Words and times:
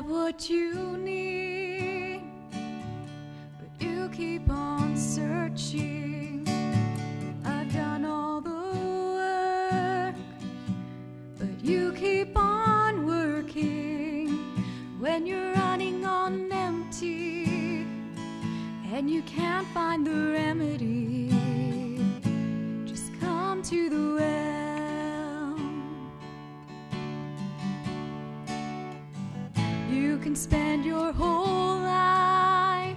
have 0.00 0.10
what 0.10 0.48
you 0.48 0.96
need, 0.96 2.22
but 3.58 3.86
you 3.86 4.08
keep 4.08 4.48
on 4.48 4.96
searching. 4.96 6.48
I've 7.44 7.70
done 7.70 8.06
all 8.06 8.40
the 8.40 8.60
work, 9.18 10.14
but 11.38 11.62
you 11.62 11.92
keep 11.92 12.34
on 12.34 13.04
working 13.06 14.28
when 14.98 15.26
you're 15.26 15.52
running 15.52 16.06
on 16.06 16.50
empty 16.50 17.84
and 18.94 19.10
you 19.10 19.20
can't 19.22 19.66
find 19.68 20.06
the 20.06 20.29
can 30.20 30.36
spend 30.36 30.84
your 30.84 31.12
whole 31.12 31.78
life 31.78 32.96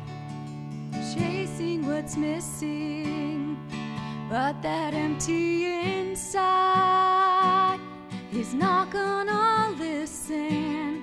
chasing 1.15 1.87
what's 1.87 2.17
missing, 2.17 3.57
but 4.29 4.61
that 4.61 4.93
empty 4.93 5.65
inside 5.99 7.79
is 8.33 8.53
not 8.53 8.91
gonna 8.91 9.73
listen 9.79 11.01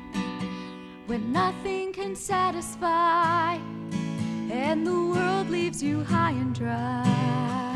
when 1.07 1.33
nothing 1.33 1.95
can 1.95 2.15
satisfy 2.15 3.55
and 4.51 4.87
the 4.87 4.93
world 4.93 5.49
leaves 5.49 5.83
you 5.83 6.05
high 6.05 6.33
and 6.33 6.55
dry. 6.55 7.70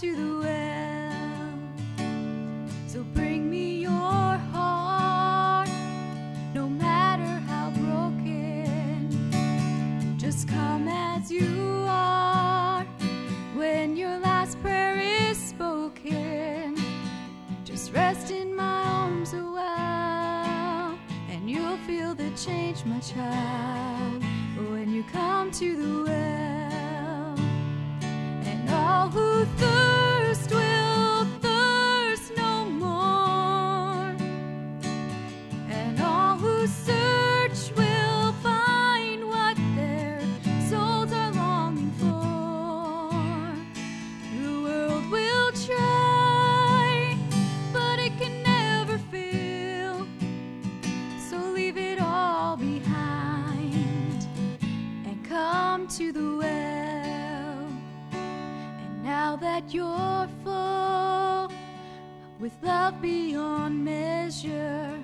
To 0.00 0.14
the 0.14 0.38
well. 0.46 1.58
So 2.86 3.02
bring 3.14 3.50
me 3.50 3.80
your 3.80 3.90
heart, 4.52 5.68
no 6.54 6.68
matter 6.68 7.24
how 7.24 7.70
broken. 7.70 9.08
Just 10.16 10.46
come 10.46 10.86
as 10.86 11.32
you 11.32 11.84
are 11.88 12.84
when 13.56 13.96
your 13.96 14.20
last 14.20 14.60
prayer 14.62 15.00
is 15.00 15.36
spoken. 15.36 16.76
Just 17.64 17.92
rest 17.92 18.30
in 18.30 18.54
my 18.54 18.84
arms 18.84 19.32
a 19.32 19.42
while, 19.42 20.96
and 21.28 21.50
you'll 21.50 21.78
feel 21.78 22.14
the 22.14 22.30
change, 22.36 22.84
my 22.84 23.00
child, 23.00 24.22
when 24.70 24.92
you 24.92 25.02
come 25.10 25.50
to 25.50 25.76
the 25.76 26.04
well. 26.04 27.34
And 28.44 28.70
all 28.70 29.08
who 29.08 29.44
to 55.90 56.12
the 56.12 56.36
well. 56.36 57.66
And 58.12 59.02
now 59.02 59.36
that 59.36 59.72
you're 59.72 60.28
full 60.44 61.50
with 62.38 62.52
love 62.62 63.00
beyond 63.00 63.82
measure, 63.84 64.98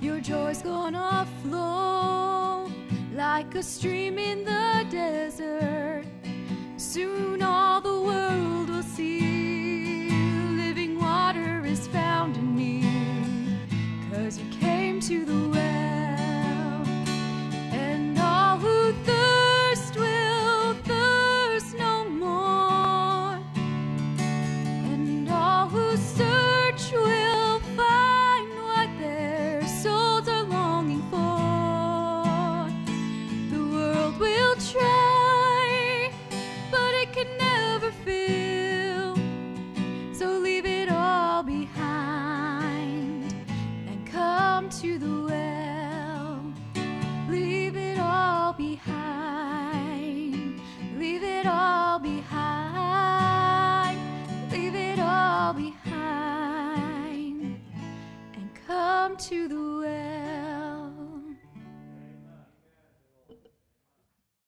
your 0.00 0.18
joy's 0.20 0.62
gonna 0.62 1.26
flow 1.42 2.70
like 3.14 3.54
a 3.54 3.62
stream 3.62 4.18
in 4.18 4.44
the 4.44 4.86
desert. 4.90 6.06
Soon 6.78 7.42
all 7.42 7.82
the 7.82 8.01
To 44.80 44.98
the 44.98 45.26
well. 45.28 46.40
Leave 47.28 47.76
it 47.76 47.98
all 48.00 48.54
behind. 48.54 50.60
Leave 50.96 51.22
it 51.22 51.46
all 51.46 51.98
behind. 52.00 54.00
Leave 54.50 54.74
it 54.74 54.98
all 54.98 55.52
behind. 55.52 57.60
And 58.34 58.50
come 58.66 59.16
to 59.18 59.46
the 59.46 59.61